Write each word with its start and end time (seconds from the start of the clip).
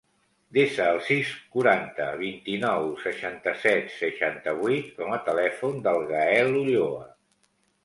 Desa 0.57 0.85
el 0.93 1.01
sis, 1.09 1.33
quaranta, 1.55 2.07
vint-i-nou, 2.21 2.89
seixanta-set, 3.03 3.93
seixanta-vuit 3.99 4.91
com 4.99 5.15
a 5.19 5.23
telèfon 5.31 5.81
del 5.91 6.05
Gael 6.17 6.53
Ulloa. 6.65 7.09